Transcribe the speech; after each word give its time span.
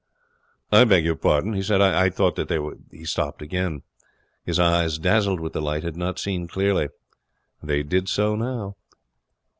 'I 0.71 0.85
beg 0.85 1.05
your 1.05 1.15
pardon,' 1.15 1.53
he 1.53 1.61
said, 1.61 1.79
'I 1.79 2.09
thought' 2.09 2.51
He 2.91 3.05
stopped 3.05 3.39
again. 3.43 3.83
His 4.43 4.59
eyes, 4.59 4.97
dazzled 4.97 5.39
with 5.39 5.53
the 5.53 5.61
light, 5.61 5.83
had 5.83 5.95
not 5.95 6.17
seen 6.17 6.47
clearly. 6.47 6.89
They 7.61 7.83
did 7.83 8.09
so 8.09 8.35
now. 8.35 8.77